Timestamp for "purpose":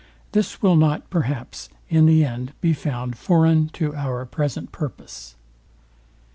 4.71-5.35